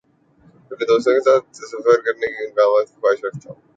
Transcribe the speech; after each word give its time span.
میں 0.61 0.71
اپنے 0.71 0.85
دوستوں 0.85 1.13
کے 1.13 1.19
ساتھ 1.19 1.45
سفر 1.57 2.01
کر 2.01 2.11
کے 2.13 2.31
نئی 2.31 2.47
مقامات 2.47 2.87
دیکھنے 2.87 2.95
کی 2.95 3.01
خواہش 3.01 3.23
رکھتا 3.23 3.49
ہوں۔ 3.49 3.61